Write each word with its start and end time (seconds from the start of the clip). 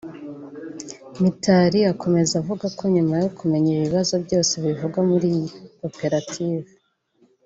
Mitali 1.21 1.79
akomeza 1.93 2.33
avuga 2.41 2.65
ko 2.77 2.83
nyuma 2.95 3.13
yo 3.23 3.29
kumenya 3.37 3.67
ibi 3.71 3.83
bibazo 3.87 4.13
byose 4.25 4.53
bivugwa 4.65 4.99
muri 5.09 5.25
iyi 5.33 5.47
koperative 5.79 6.69